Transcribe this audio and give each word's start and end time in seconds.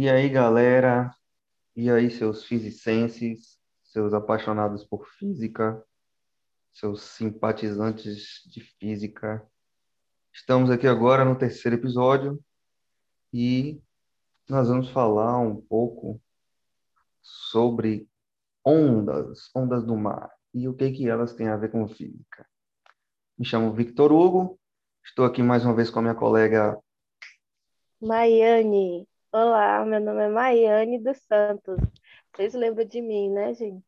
E 0.00 0.08
aí, 0.08 0.28
galera? 0.28 1.12
E 1.74 1.90
aí, 1.90 2.08
seus 2.08 2.44
fisicenses, 2.44 3.58
seus 3.82 4.14
apaixonados 4.14 4.84
por 4.84 5.08
física, 5.08 5.84
seus 6.72 7.02
simpatizantes 7.02 8.44
de 8.46 8.60
física? 8.60 9.44
Estamos 10.32 10.70
aqui 10.70 10.86
agora 10.86 11.24
no 11.24 11.36
terceiro 11.36 11.76
episódio 11.76 12.40
e 13.32 13.82
nós 14.48 14.68
vamos 14.68 14.88
falar 14.88 15.36
um 15.40 15.60
pouco 15.60 16.22
sobre 17.20 18.08
ondas, 18.64 19.50
ondas 19.52 19.84
do 19.84 19.96
mar 19.96 20.30
e 20.54 20.68
o 20.68 20.74
que 20.74 20.92
que 20.92 21.08
elas 21.08 21.34
têm 21.34 21.48
a 21.48 21.56
ver 21.56 21.72
com 21.72 21.88
física. 21.88 22.46
Me 23.36 23.44
chamo 23.44 23.74
Victor 23.74 24.12
Hugo, 24.12 24.60
estou 25.04 25.24
aqui 25.24 25.42
mais 25.42 25.64
uma 25.64 25.74
vez 25.74 25.90
com 25.90 25.98
a 25.98 26.02
minha 26.02 26.14
colega 26.14 26.78
Maiane. 28.00 29.08
Olá, 29.30 29.84
meu 29.84 30.00
nome 30.00 30.24
é 30.24 30.28
Maiane 30.28 30.98
dos 30.98 31.18
Santos. 31.18 31.78
Vocês 32.32 32.54
lembram 32.54 32.86
de 32.86 33.02
mim, 33.02 33.28
né, 33.30 33.52
gente? 33.52 33.84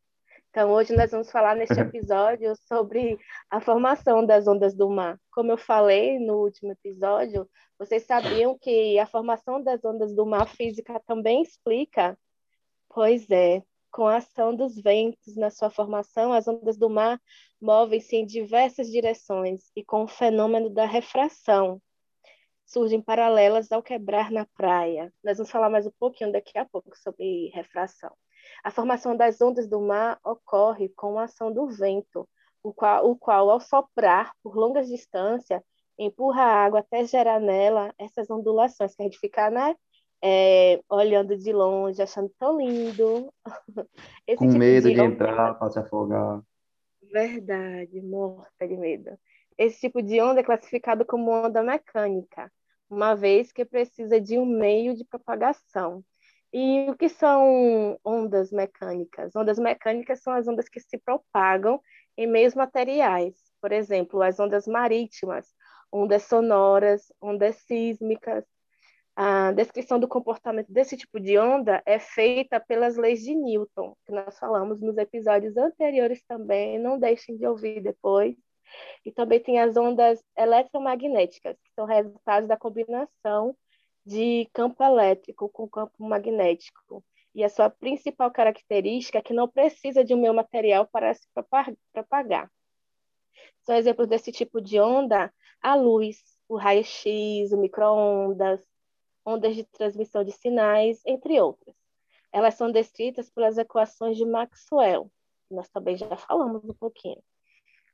Então, 0.51 0.71
hoje 0.71 0.95
nós 0.95 1.09
vamos 1.09 1.31
falar 1.31 1.55
neste 1.55 1.73
episódio 1.81 2.53
sobre 2.67 3.17
a 3.49 3.59
formação 3.59 4.23
das 4.23 4.47
ondas 4.47 4.75
do 4.75 4.87
mar. 4.87 5.19
Como 5.31 5.51
eu 5.51 5.57
falei 5.57 6.19
no 6.19 6.35
último 6.43 6.71
episódio, 6.73 7.49
vocês 7.79 8.03
sabiam 8.03 8.55
que 8.55 8.99
a 8.99 9.07
formação 9.07 9.63
das 9.63 9.83
ondas 9.83 10.13
do 10.13 10.27
mar 10.27 10.47
física 10.47 11.01
também 11.07 11.41
explica? 11.41 12.15
Pois 12.87 13.27
é, 13.31 13.63
com 13.89 14.05
a 14.05 14.17
ação 14.17 14.55
dos 14.55 14.75
ventos 14.75 15.35
na 15.35 15.49
sua 15.49 15.71
formação, 15.71 16.31
as 16.31 16.47
ondas 16.47 16.77
do 16.77 16.87
mar 16.87 17.19
movem-se 17.59 18.15
em 18.15 18.27
diversas 18.27 18.91
direções 18.91 19.71
e 19.75 19.83
com 19.83 20.03
o 20.03 20.07
fenômeno 20.07 20.69
da 20.69 20.85
refração, 20.85 21.81
surgem 22.71 23.01
paralelas 23.01 23.69
ao 23.71 23.83
quebrar 23.83 24.31
na 24.31 24.45
praia. 24.55 25.13
Nós 25.21 25.37
vamos 25.37 25.51
falar 25.51 25.69
mais 25.69 25.85
um 25.85 25.91
pouquinho 25.99 26.31
daqui 26.31 26.57
a 26.57 26.65
pouco 26.65 26.97
sobre 26.97 27.51
refração. 27.53 28.11
A 28.63 28.71
formação 28.71 29.15
das 29.15 29.41
ondas 29.41 29.67
do 29.67 29.81
mar 29.81 30.17
ocorre 30.23 30.87
com 30.89 31.19
a 31.19 31.25
ação 31.25 31.51
do 31.51 31.67
vento, 31.67 32.27
o 32.63 32.73
qual, 32.73 33.09
o 33.09 33.15
qual 33.15 33.49
ao 33.49 33.59
soprar 33.59 34.31
por 34.41 34.55
longas 34.55 34.87
distâncias, 34.87 35.61
empurra 35.99 36.43
a 36.43 36.65
água 36.65 36.79
até 36.79 37.03
gerar 37.03 37.41
nela 37.41 37.93
essas 37.99 38.29
ondulações, 38.29 38.95
que 38.95 39.01
a 39.01 39.05
gente 39.05 39.19
fica, 39.19 39.49
né? 39.49 39.75
É, 40.23 40.79
olhando 40.87 41.35
de 41.35 41.51
longe, 41.51 42.01
achando 42.01 42.31
tão 42.39 42.57
lindo. 42.57 43.33
Esse 44.25 44.37
com 44.37 44.47
tipo 44.47 44.59
medo 44.59 44.87
de, 44.87 44.95
de 44.95 45.01
entrar 45.01 45.55
para 45.55 45.69
se 45.71 45.79
afogar. 45.79 46.41
Verdade, 47.01 47.99
morta 48.01 48.65
de 48.65 48.77
medo. 48.77 49.17
Esse 49.57 49.81
tipo 49.81 50.01
de 50.01 50.21
onda 50.21 50.39
é 50.39 50.43
classificado 50.43 51.05
como 51.05 51.31
onda 51.31 51.61
mecânica 51.61 52.49
uma 52.91 53.15
vez 53.15 53.51
que 53.51 53.65
precisa 53.65 54.19
de 54.19 54.37
um 54.37 54.45
meio 54.45 54.95
de 54.95 55.05
propagação. 55.05 56.03
E 56.53 56.89
o 56.89 56.97
que 56.97 57.07
são 57.07 57.97
ondas 58.03 58.51
mecânicas? 58.51 59.33
Ondas 59.35 59.57
mecânicas 59.57 60.21
são 60.21 60.33
as 60.33 60.47
ondas 60.47 60.67
que 60.67 60.81
se 60.81 60.97
propagam 60.97 61.81
em 62.17 62.27
meios 62.27 62.53
materiais, 62.53 63.35
por 63.61 63.71
exemplo, 63.71 64.21
as 64.21 64.37
ondas 64.37 64.67
marítimas, 64.67 65.47
ondas 65.91 66.23
sonoras, 66.23 67.11
ondas 67.21 67.55
sísmicas. 67.65 68.43
A 69.15 69.51
descrição 69.53 69.99
do 69.99 70.07
comportamento 70.07 70.71
desse 70.71 70.97
tipo 70.97 71.19
de 71.19 71.37
onda 71.37 71.81
é 71.85 71.99
feita 71.99 72.59
pelas 72.59 72.97
leis 72.97 73.21
de 73.21 73.33
Newton, 73.33 73.95
que 74.05 74.11
nós 74.11 74.37
falamos 74.37 74.81
nos 74.81 74.97
episódios 74.97 75.55
anteriores 75.55 76.21
também, 76.27 76.77
não 76.77 76.99
deixem 76.99 77.37
de 77.37 77.45
ouvir 77.45 77.81
depois. 77.81 78.35
E 79.05 79.11
também 79.11 79.39
tem 79.39 79.59
as 79.59 79.75
ondas 79.77 80.23
eletromagnéticas, 80.37 81.57
que 81.61 81.71
são 81.73 81.85
resultados 81.85 82.47
da 82.47 82.57
combinação 82.57 83.55
de 84.05 84.49
campo 84.53 84.83
elétrico 84.83 85.49
com 85.49 85.69
campo 85.69 86.03
magnético. 86.03 87.03
E 87.33 87.43
a 87.43 87.49
sua 87.49 87.69
principal 87.69 88.29
característica 88.31 89.19
é 89.19 89.21
que 89.21 89.33
não 89.33 89.47
precisa 89.47 90.03
de 90.03 90.13
um 90.13 90.21
meio 90.21 90.33
material 90.33 90.85
para 90.87 91.13
se 91.13 91.27
propagar. 91.93 92.51
São 93.61 93.75
exemplos 93.75 94.07
desse 94.07 94.31
tipo 94.31 94.59
de 94.59 94.79
onda 94.79 95.33
a 95.61 95.75
luz, 95.75 96.17
o 96.49 96.57
raio-x, 96.57 97.51
o 97.51 97.57
micro-ondas, 97.57 98.61
ondas 99.25 99.55
de 99.55 99.63
transmissão 99.63 100.23
de 100.23 100.31
sinais, 100.31 101.01
entre 101.05 101.39
outras. 101.39 101.75
Elas 102.31 102.55
são 102.55 102.71
descritas 102.71 103.29
pelas 103.29 103.57
equações 103.57 104.17
de 104.17 104.25
Maxwell, 104.25 105.11
nós 105.49 105.69
também 105.69 105.95
já 105.95 106.15
falamos 106.15 106.63
um 106.63 106.73
pouquinho. 106.73 107.21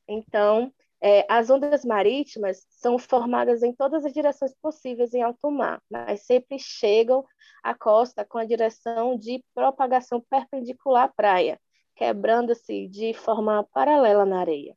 Então, 0.08 0.72
é, 1.02 1.26
as 1.30 1.50
ondas 1.50 1.86
marítimas 1.86 2.66
são 2.70 2.98
formadas 2.98 3.62
em 3.62 3.74
todas 3.74 4.04
as 4.06 4.14
direções 4.14 4.54
possíveis 4.62 5.14
em 5.14 5.22
alto 5.22 5.52
mar, 5.52 5.82
mas 5.90 6.26
sempre 6.26 6.58
chegam 6.58 7.26
à 7.64 7.76
costa 7.76 8.26
com 8.26 8.38
a 8.38 8.46
direção 8.46 9.18
de 9.18 9.44
propagação 9.54 10.24
perpendicular 10.30 11.04
à 11.04 11.08
praia, 11.08 11.60
quebrando-se 11.96 12.88
de 12.88 13.14
forma 13.14 13.64
paralela 13.72 14.26
na 14.26 14.40
areia. 14.40 14.76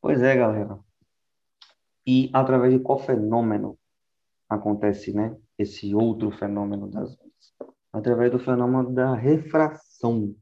Pois 0.00 0.22
é, 0.22 0.34
galera. 0.36 0.78
E 2.06 2.30
através 2.32 2.72
de 2.72 2.78
qual 2.80 2.98
fenômeno 2.98 3.78
acontece, 4.48 5.12
né, 5.12 5.36
esse 5.58 5.94
outro 5.94 6.30
fenômeno 6.30 6.88
das 6.88 7.10
ondas? 7.10 7.74
Através 7.92 8.30
do 8.30 8.38
fenômeno 8.38 8.94
da 8.94 9.14
refração 9.14 10.34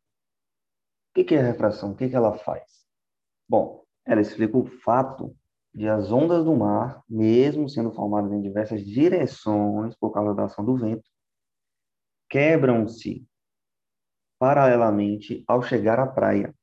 que, 1.17 1.25
que 1.25 1.35
é 1.35 1.41
refração? 1.41 1.93
O 1.93 1.97
que 1.97 2.15
ela 2.15 2.37
faz? 2.37 2.85
Bom, 3.49 3.85
ela 4.05 4.21
explica 4.21 4.59
o 4.59 4.67
fato 4.67 5.35
de 5.75 5.89
as 5.89 6.13
ondas 6.13 6.45
do 6.45 6.55
mar, 6.55 7.03
mesmo 7.09 7.69
sendo 7.71 7.91
formadas 7.91 8.33
em 8.33 8.43
diversas 8.43 8.85
direções 8.85 9.95
por 9.97 10.13
causa 10.13 10.35
da 10.35 10.45
ação 10.45 10.63
do 10.63 10.77
vento, 10.77 11.09
quebram-se 12.29 13.27
paralelamente 14.39 15.43
ao 15.47 15.63
chegar 15.63 15.99
à 15.99 16.07
praia. 16.07 16.55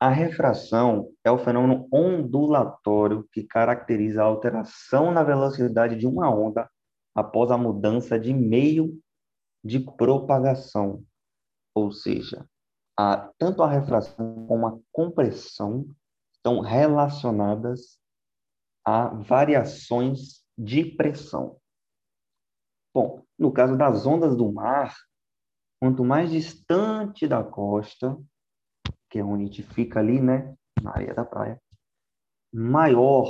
A 0.00 0.08
refração 0.08 1.10
é 1.22 1.30
o 1.30 1.38
fenômeno 1.38 1.86
ondulatório 1.92 3.28
que 3.32 3.42
caracteriza 3.42 4.22
a 4.22 4.26
alteração 4.26 5.10
na 5.10 5.22
velocidade 5.22 5.96
de 5.96 6.06
uma 6.06 6.34
onda 6.34 6.70
após 7.14 7.50
a 7.50 7.58
mudança 7.58 8.18
de 8.18 8.32
meio 8.32 8.98
de 9.62 9.80
propagação, 9.80 11.04
ou 11.74 11.90
seja, 11.90 12.48
a, 12.98 13.32
tanto 13.38 13.62
a 13.62 13.70
refração 13.70 14.44
como 14.48 14.66
a 14.66 14.78
compressão 14.90 15.88
estão 16.34 16.58
relacionadas 16.58 17.96
a 18.84 19.08
variações 19.08 20.42
de 20.56 20.84
pressão. 20.84 21.60
Bom, 22.92 23.22
no 23.38 23.52
caso 23.52 23.76
das 23.76 24.04
ondas 24.04 24.36
do 24.36 24.50
mar, 24.50 24.96
quanto 25.80 26.02
mais 26.02 26.30
distante 26.30 27.28
da 27.28 27.44
costa, 27.44 28.18
que 29.08 29.20
é 29.20 29.24
onde 29.24 29.44
a 29.44 29.46
gente 29.46 29.62
fica 29.62 30.00
ali, 30.00 30.20
né, 30.20 30.52
na 30.82 30.90
areia 30.90 31.14
da 31.14 31.24
praia, 31.24 31.60
maior 32.52 33.28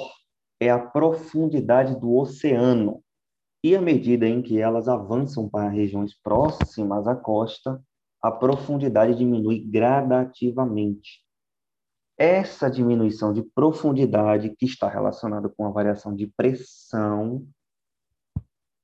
é 0.60 0.70
a 0.70 0.78
profundidade 0.78 1.98
do 2.00 2.14
oceano. 2.14 3.02
E 3.62 3.76
à 3.76 3.82
medida 3.82 4.26
em 4.26 4.40
que 4.40 4.60
elas 4.60 4.88
avançam 4.88 5.48
para 5.48 5.68
regiões 5.68 6.14
próximas 6.14 7.06
à 7.06 7.14
costa, 7.14 7.82
a 8.28 8.32
profundidade 8.32 9.14
diminui 9.14 9.58
gradativamente. 9.58 11.24
Essa 12.16 12.70
diminuição 12.70 13.32
de 13.32 13.42
profundidade, 13.42 14.54
que 14.56 14.66
está 14.66 14.88
relacionada 14.88 15.48
com 15.48 15.66
a 15.66 15.70
variação 15.70 16.14
de 16.14 16.26
pressão, 16.26 17.48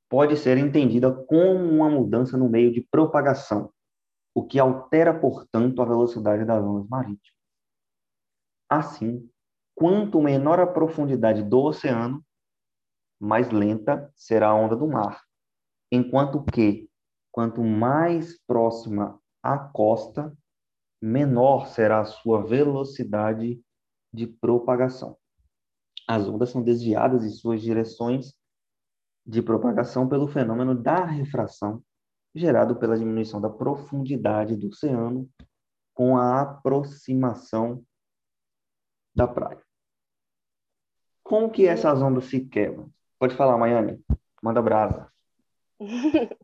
pode 0.09 0.37
ser 0.37 0.57
entendida 0.57 1.13
como 1.13 1.63
uma 1.69 1.91
mudança 1.91 2.39
no 2.39 2.49
meio 2.49 2.73
de 2.73 2.81
propagação, 2.81 3.71
o 4.35 4.47
que 4.47 4.59
altera, 4.59 5.13
portanto, 5.13 5.83
a 5.83 5.85
velocidade 5.85 6.45
das 6.45 6.65
ondas 6.65 6.89
marítimas. 6.89 7.35
Assim, 8.69 9.29
quanto 9.75 10.23
menor 10.23 10.59
a 10.59 10.67
profundidade 10.67 11.43
do 11.43 11.65
oceano, 11.65 12.25
mais 13.21 13.51
lenta 13.51 14.11
será 14.15 14.49
a 14.49 14.55
onda 14.55 14.75
do 14.75 14.87
mar, 14.87 15.23
enquanto 15.93 16.43
que, 16.45 16.89
quanto 17.31 17.63
mais 17.63 18.39
próxima 18.47 19.21
à 19.45 19.59
costa, 19.59 20.35
menor 21.03 21.67
será 21.67 22.01
a 22.01 22.07
sua 22.07 22.43
velocidade 22.43 23.63
de 24.11 24.27
propagação. 24.27 25.19
As 26.09 26.27
ondas 26.27 26.49
são 26.49 26.63
desviadas 26.63 27.25
em 27.25 27.31
suas 27.31 27.61
direções 27.61 28.35
de 29.27 29.43
propagação 29.43 30.09
pelo 30.09 30.29
fenômeno 30.29 30.75
da 30.75 31.05
refração, 31.05 31.83
gerado 32.35 32.77
pela 32.77 32.97
diminuição 32.97 33.39
da 33.39 33.51
profundidade 33.51 34.57
do 34.57 34.69
oceano 34.69 35.29
com 35.93 36.17
a 36.17 36.41
aproximação 36.41 37.85
da 39.15 39.29
praia. 39.29 39.63
Como 41.23 41.51
que 41.51 41.67
essas 41.67 42.01
ondas 42.01 42.25
se 42.25 42.47
quebram? 42.47 42.91
Pode 43.19 43.37
falar, 43.37 43.59
Maiane. 43.59 44.03
Manda 44.43 44.63
brasa. 44.63 45.13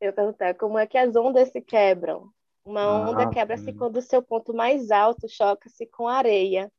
Eu 0.00 0.12
perguntar 0.12 0.54
como 0.54 0.78
é 0.78 0.86
que 0.86 0.98
as 0.98 1.14
ondas 1.16 1.50
se 1.50 1.60
quebram. 1.60 2.30
Uma 2.64 3.10
onda 3.10 3.24
ah, 3.24 3.30
quebra-se 3.30 3.72
quando 3.72 3.96
o 3.96 4.02
seu 4.02 4.22
ponto 4.22 4.54
mais 4.54 4.90
alto 4.90 5.28
choca-se 5.28 5.84
com 5.86 6.06
a 6.06 6.16
areia, 6.16 6.70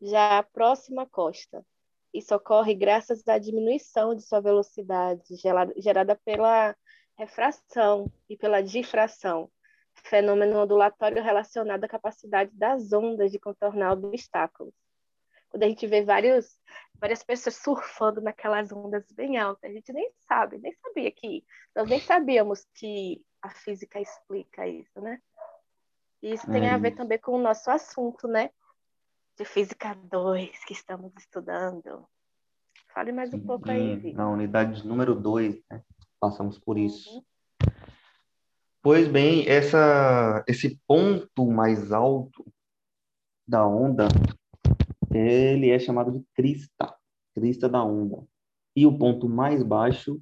já 0.00 0.42
próxima 0.52 1.02
à 1.02 1.06
costa. 1.06 1.64
Isso 2.12 2.34
ocorre 2.34 2.74
graças 2.74 3.26
à 3.26 3.38
diminuição 3.38 4.14
de 4.14 4.22
sua 4.22 4.40
velocidade, 4.40 5.24
gerada 5.76 6.14
pela 6.24 6.76
refração 7.18 8.12
e 8.28 8.36
pela 8.36 8.60
difração, 8.60 9.50
fenômeno 9.94 10.60
ondulatório 10.60 11.22
relacionado 11.22 11.84
à 11.84 11.88
capacidade 11.88 12.50
das 12.54 12.92
ondas 12.92 13.32
de 13.32 13.38
contornar 13.38 13.92
obstáculos. 13.92 14.74
Quando 15.54 15.62
a 15.62 15.68
gente 15.68 15.86
vê 15.86 16.02
vários, 16.02 16.58
várias 16.98 17.22
pessoas 17.22 17.54
surfando 17.54 18.20
naquelas 18.20 18.72
ondas 18.72 19.06
bem 19.12 19.38
altas, 19.38 19.70
a 19.70 19.72
gente 19.72 19.92
nem 19.92 20.10
sabe, 20.26 20.58
nem 20.58 20.72
sabia 20.72 21.12
que, 21.12 21.44
nós 21.76 21.88
nem 21.88 22.00
sabíamos 22.00 22.66
que 22.74 23.24
a 23.40 23.50
física 23.50 24.00
explica 24.00 24.66
isso, 24.66 25.00
né? 25.00 25.22
E 26.20 26.32
isso 26.32 26.50
tem 26.50 26.66
é 26.66 26.70
a 26.72 26.76
ver 26.76 26.88
isso. 26.88 26.96
também 26.96 27.20
com 27.20 27.36
o 27.36 27.40
nosso 27.40 27.70
assunto, 27.70 28.26
né? 28.26 28.50
De 29.38 29.44
Física 29.44 29.94
2 29.94 30.64
que 30.64 30.72
estamos 30.72 31.12
estudando. 31.16 32.04
Fale 32.92 33.12
mais 33.12 33.32
um 33.32 33.38
pouco 33.38 33.70
aí, 33.70 33.94
Vitor. 33.94 34.16
Na 34.16 34.28
unidade 34.28 34.84
número 34.84 35.14
2, 35.14 35.62
né? 35.70 35.84
Passamos 36.18 36.58
por 36.58 36.76
isso. 36.76 37.08
Uhum. 37.14 37.24
Pois 38.82 39.06
bem, 39.06 39.48
essa, 39.48 40.44
esse 40.48 40.80
ponto 40.84 41.46
mais 41.46 41.92
alto 41.92 42.44
da 43.46 43.64
onda, 43.64 44.08
ele 45.14 45.70
é 45.70 45.78
chamado 45.78 46.10
de 46.10 46.24
crista, 46.34 46.94
crista 47.34 47.68
da 47.68 47.82
onda. 47.84 48.26
E 48.74 48.86
o 48.86 48.98
ponto 48.98 49.28
mais 49.28 49.62
baixo 49.62 50.20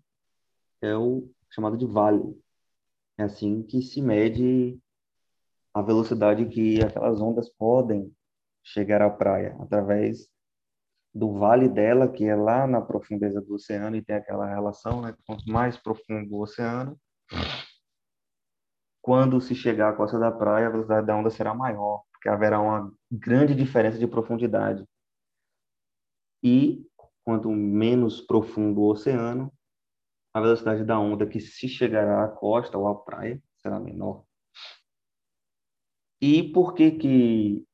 é 0.81 0.95
o 0.97 1.29
chamado 1.51 1.77
de 1.77 1.87
vale. 1.87 2.39
É 3.17 3.23
assim 3.23 3.63
que 3.63 3.81
se 3.81 4.03
mede 4.03 4.79
a 5.73 5.81
velocidade 5.81 6.45
que 6.47 6.83
aquelas 6.83 7.21
ondas 7.21 7.49
podem 7.49 8.15
chegar 8.63 9.01
à 9.01 9.09
praia, 9.09 9.57
através 9.61 10.29
do 11.15 11.33
vale 11.33 11.69
dela, 11.69 12.09
que 12.09 12.25
é 12.25 12.35
lá 12.35 12.67
na 12.67 12.81
profundeza 12.81 13.41
do 13.41 13.55
oceano, 13.55 13.97
e 13.97 14.03
tem 14.03 14.17
aquela 14.17 14.47
relação, 14.47 15.01
né? 15.01 15.15
Quanto 15.27 15.51
mais 15.51 15.77
profundo 15.77 16.35
o 16.35 16.43
oceano, 16.43 16.99
quando 19.01 19.41
se 19.41 19.55
chegar 19.55 19.91
à 19.91 19.93
costa 19.97 20.19
da 20.19 20.31
praia, 20.31 20.67
a 20.67 20.71
velocidade 20.71 21.07
da 21.07 21.17
onda 21.17 21.29
será 21.31 21.55
maior, 21.55 22.03
porque 22.23 22.29
haverá 22.29 22.61
uma 22.61 22.95
grande 23.11 23.53
diferença 23.53 23.99
de 23.99 24.07
profundidade. 24.07 24.87
E 26.41 26.87
quanto 27.25 27.51
menos 27.51 28.21
profundo 28.21 28.81
o 28.81 28.91
oceano, 28.91 29.53
a 30.33 30.41
velocidade 30.41 30.85
da 30.85 31.01
onda 31.01 31.27
que 31.27 31.41
se 31.41 31.69
chegará 31.69 32.25
à 32.25 32.29
costa 32.29 32.79
ou 32.79 32.87
à 32.87 32.95
praia 32.95 33.43
será 33.57 33.81
menor. 33.81 34.25
E 36.21 36.45
por 36.53 36.75
que 36.75 36.93
que 36.93 37.67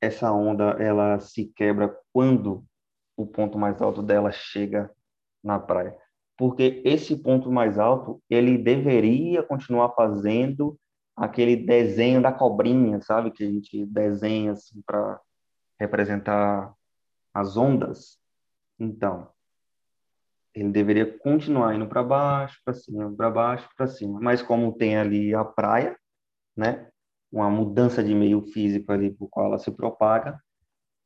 essa 0.00 0.32
onda 0.32 0.80
ela 0.80 1.18
se 1.18 1.46
quebra 1.56 1.92
quando 2.12 2.64
o 3.16 3.26
ponto 3.26 3.58
mais 3.58 3.82
alto 3.82 4.00
dela 4.00 4.30
chega 4.30 4.94
na 5.42 5.58
praia? 5.58 5.98
Porque 6.38 6.82
esse 6.84 7.16
ponto 7.20 7.50
mais 7.50 7.80
alto, 7.80 8.22
ele 8.30 8.56
deveria 8.56 9.42
continuar 9.42 9.92
fazendo 9.94 10.78
aquele 11.16 11.56
desenho 11.56 12.22
da 12.22 12.32
cobrinha, 12.32 13.00
sabe? 13.00 13.30
Que 13.30 13.44
a 13.44 13.50
gente 13.50 13.86
desenha 13.86 14.52
assim, 14.52 14.82
para 14.86 15.20
representar 15.78 16.74
as 17.32 17.56
ondas. 17.56 18.18
Então, 18.78 19.28
ele 20.54 20.70
deveria 20.70 21.18
continuar 21.18 21.74
indo 21.74 21.86
para 21.86 22.02
baixo, 22.02 22.60
para 22.64 22.74
cima, 22.74 23.14
para 23.14 23.30
baixo, 23.30 23.68
para 23.76 23.86
cima. 23.86 24.20
Mas 24.20 24.42
como 24.42 24.72
tem 24.76 24.96
ali 24.96 25.34
a 25.34 25.44
praia, 25.44 25.96
né? 26.56 26.88
uma 27.34 27.50
mudança 27.50 28.02
de 28.02 28.14
meio 28.14 28.42
físico 28.42 28.92
ali 28.92 29.10
por 29.10 29.28
qual 29.28 29.46
ela 29.46 29.58
se 29.58 29.70
propaga. 29.72 30.38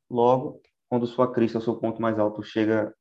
Logo, 0.07 0.61
quando 0.87 1.07
sua 1.07 1.31
crista, 1.31 1.59
seu 1.59 1.77
ponto 1.77 1.99
mais 1.99 2.19
alto, 2.19 2.43
chega 2.43 2.93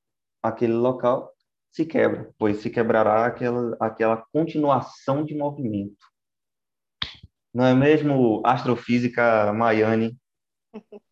àquele 0.43 0.73
local, 0.73 1.31
se 1.71 1.85
quebra, 1.85 2.33
pois 2.39 2.59
se 2.59 2.71
quebrará 2.71 3.27
aquela, 3.27 3.77
aquela 3.79 4.25
continuação 4.33 5.25
de 5.25 5.37
movimento. 5.37 6.07
Não 7.59 7.67
é 7.67 7.75
mesmo 7.75 8.41
astrofísica 8.47 9.53
Maiane 9.53 10.17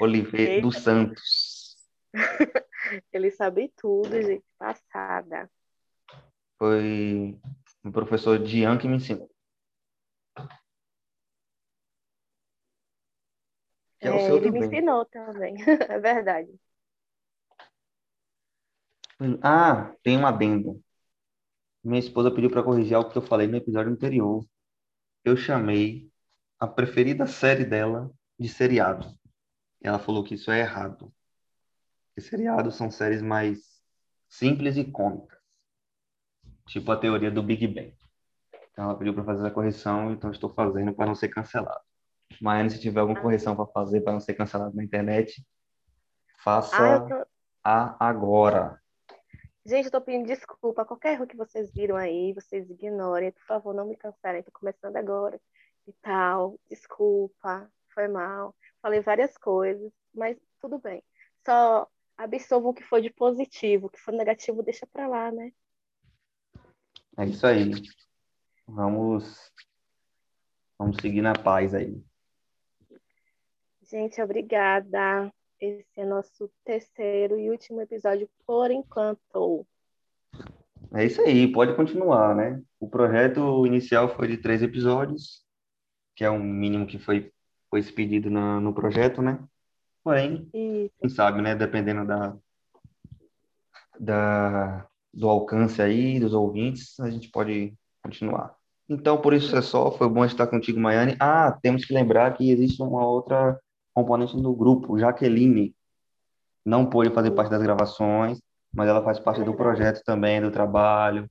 Oliveira 0.00 0.62
dos 0.62 0.78
Santos? 0.78 1.76
Ele 3.12 3.30
sabe 3.30 3.70
tudo, 3.76 4.10
gente, 4.22 4.42
passada. 4.58 5.50
Foi 6.58 7.38
o 7.84 7.92
professor 7.92 8.38
Dian 8.38 8.78
que 8.78 8.88
me 8.88 8.96
ensinou. 8.96 9.30
É, 14.00 14.08
é 14.08 14.10
o 14.10 14.20
seu 14.20 14.36
ele 14.36 14.46
também. 14.46 14.60
me 14.62 14.66
ensinou 14.68 15.04
também, 15.04 15.54
é 15.86 15.98
verdade. 15.98 16.58
Ah, 19.42 19.94
tem 20.02 20.16
um 20.16 20.26
adendo. 20.26 20.82
Minha 21.84 22.00
esposa 22.00 22.30
pediu 22.30 22.48
para 22.48 22.62
corrigir 22.62 22.94
algo 22.94 23.10
que 23.10 23.18
eu 23.18 23.22
falei 23.22 23.46
no 23.46 23.58
episódio 23.58 23.92
anterior. 23.92 24.42
Eu 25.24 25.36
chamei 25.36 26.10
a 26.58 26.66
preferida 26.66 27.26
série 27.26 27.64
dela 27.64 28.10
de 28.38 28.48
seriado. 28.48 29.14
Ela 29.82 29.98
falou 29.98 30.24
que 30.24 30.34
isso 30.34 30.50
é 30.50 30.60
errado. 30.60 31.12
Que 32.14 32.20
seriados 32.20 32.74
são 32.74 32.90
séries 32.90 33.22
mais 33.22 33.82
simples 34.28 34.76
e 34.76 34.84
cômicas. 34.84 35.38
Tipo 36.66 36.92
a 36.92 36.96
teoria 36.96 37.30
do 37.30 37.42
Big 37.42 37.66
Bang. 37.66 37.94
Então 38.70 38.84
ela 38.84 38.96
pediu 38.96 39.12
para 39.12 39.24
fazer 39.24 39.46
a 39.46 39.50
correção, 39.50 40.12
então 40.12 40.30
estou 40.30 40.52
fazendo 40.54 40.94
para 40.94 41.06
não 41.06 41.14
ser 41.14 41.28
cancelado. 41.28 41.82
Maiane, 42.40 42.70
se 42.70 42.80
tiver 42.80 43.00
alguma 43.00 43.20
correção 43.20 43.56
para 43.56 43.66
fazer 43.66 44.00
para 44.00 44.12
não 44.12 44.20
ser 44.20 44.34
cancelado 44.34 44.74
na 44.74 44.84
internet, 44.84 45.44
faça 46.42 46.96
ah, 46.96 47.00
tô... 47.00 47.26
a 47.64 48.08
agora. 48.08 48.79
Gente, 49.64 49.86
eu 49.86 49.90
tô 49.90 50.00
pedindo 50.00 50.26
desculpa. 50.26 50.84
Qualquer 50.84 51.14
erro 51.14 51.26
que 51.26 51.36
vocês 51.36 51.72
viram 51.72 51.96
aí, 51.96 52.32
vocês 52.32 52.68
ignorem. 52.70 53.30
Por 53.32 53.44
favor, 53.44 53.74
não 53.74 53.86
me 53.86 53.96
cancelem. 53.96 54.42
Tô 54.42 54.50
começando 54.50 54.96
agora 54.96 55.40
e 55.86 55.92
tal. 56.00 56.58
Desculpa, 56.68 57.70
foi 57.92 58.08
mal. 58.08 58.54
Falei 58.80 59.00
várias 59.00 59.36
coisas, 59.36 59.92
mas 60.14 60.38
tudo 60.60 60.78
bem. 60.78 61.02
Só 61.44 61.86
absorvam 62.16 62.70
o 62.70 62.74
que 62.74 62.82
foi 62.82 63.02
de 63.02 63.10
positivo. 63.10 63.86
O 63.86 63.90
que 63.90 64.00
for 64.00 64.12
negativo, 64.12 64.62
deixa 64.62 64.86
para 64.86 65.06
lá, 65.06 65.30
né? 65.30 65.52
É 67.18 67.26
isso 67.26 67.46
aí. 67.46 67.72
Vamos, 68.66 69.52
vamos 70.78 70.96
seguir 71.02 71.20
na 71.20 71.34
paz 71.34 71.74
aí. 71.74 72.02
Gente, 73.82 74.22
obrigada. 74.22 75.30
Esse 75.60 76.00
é 76.00 76.06
nosso 76.06 76.50
terceiro 76.64 77.38
e 77.38 77.50
último 77.50 77.82
episódio 77.82 78.26
por 78.46 78.70
enquanto. 78.70 79.66
É 80.94 81.04
isso 81.04 81.20
aí, 81.20 81.52
pode 81.52 81.76
continuar, 81.76 82.34
né? 82.34 82.62
O 82.80 82.88
projeto 82.88 83.66
inicial 83.66 84.08
foi 84.16 84.28
de 84.28 84.38
três 84.38 84.62
episódios, 84.62 85.44
que 86.16 86.24
é 86.24 86.30
o 86.30 86.38
mínimo 86.38 86.86
que 86.86 86.98
foi, 86.98 87.30
foi 87.68 87.82
pedido 87.82 88.30
na, 88.30 88.58
no 88.58 88.72
projeto, 88.72 89.20
né? 89.20 89.38
Porém, 90.02 90.48
isso. 90.54 90.94
quem 90.98 91.10
sabe, 91.10 91.42
né? 91.42 91.54
Dependendo 91.54 92.06
da, 92.06 92.34
da, 93.98 94.88
do 95.12 95.28
alcance 95.28 95.82
aí, 95.82 96.18
dos 96.18 96.32
ouvintes, 96.32 96.98
a 97.00 97.10
gente 97.10 97.28
pode 97.28 97.74
continuar. 98.02 98.56
Então, 98.88 99.20
por 99.20 99.34
isso 99.34 99.54
é 99.54 99.60
só. 99.60 99.92
Foi 99.92 100.08
bom 100.08 100.24
estar 100.24 100.46
contigo, 100.46 100.80
Maiane. 100.80 101.16
Ah, 101.20 101.52
temos 101.62 101.84
que 101.84 101.92
lembrar 101.92 102.34
que 102.34 102.50
existe 102.50 102.82
uma 102.82 103.06
outra 103.06 103.60
componente 103.94 104.36
do 104.36 104.54
grupo. 104.54 104.98
Jaqueline 104.98 105.74
não 106.64 106.86
pôde 106.86 107.10
fazer 107.10 107.30
parte 107.32 107.50
das 107.50 107.62
gravações, 107.62 108.40
mas 108.72 108.88
ela 108.88 109.02
faz 109.02 109.18
parte 109.18 109.42
do 109.42 109.54
projeto 109.54 110.02
também, 110.04 110.40
do 110.40 110.50
trabalho, 110.50 111.28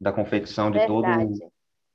da 0.00 0.12
confecção 0.12 0.70
de 0.70 0.86
todo, 0.86 1.06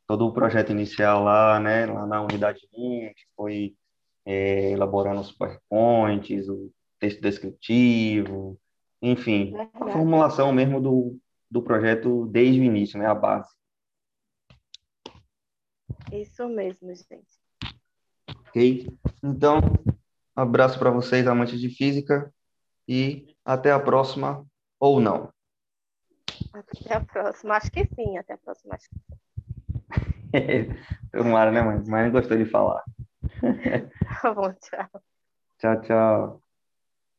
todo 0.08 0.27
o 0.27 0.34
projeto 0.34 0.72
inicial 0.72 1.24
lá, 1.24 1.60
né, 1.60 1.86
lá 1.86 2.06
na 2.06 2.22
unidade 2.22 2.68
1, 2.74 3.13
que 3.15 3.24
foi 3.36 3.75
é, 4.25 4.72
elaborando 4.72 5.22
os 5.22 5.32
PowerPoints, 5.32 6.50
o 6.50 6.72
texto 7.00 7.22
descritivo, 7.22 8.60
enfim, 9.01 9.53
a 9.56 9.91
formulação 9.91 10.51
mesmo 10.51 10.82
do, 10.82 11.18
do 11.50 11.62
projeto 11.62 12.27
desde 12.27 12.60
o 12.60 12.63
início, 12.63 13.00
né, 13.00 13.06
a 13.06 13.15
base. 13.15 13.50
Isso 16.12 16.48
mesmo, 16.50 16.94
gente. 16.94 17.41
Ok? 18.48 18.88
Então, 19.24 19.62
Abraço 20.41 20.79
para 20.79 20.89
vocês, 20.89 21.27
amantes 21.27 21.60
de 21.60 21.69
física, 21.69 22.33
e 22.88 23.27
até 23.45 23.71
a 23.71 23.79
próxima, 23.79 24.43
ou 24.79 25.00
não. 25.00 25.31
Até 26.51 26.95
a 26.95 27.01
próxima, 27.01 27.55
acho 27.55 27.71
que 27.71 27.86
sim, 27.86 28.17
até 28.17 28.33
a 28.33 28.38
próxima, 28.38 28.74
acho 28.74 28.89
que 28.89 28.95
sim. 28.95 29.21
Tomara, 31.12 31.51
né, 31.51 31.62
mãe? 31.62 31.83
Mas 31.88 32.05
não 32.05 32.12
gostou 32.12 32.38
de 32.38 32.45
falar. 32.45 32.83
Tá 34.21 34.33
bom, 34.33 34.51
tchau. 34.53 35.01
Tchau, 35.60 35.81
tchau. 35.81 36.41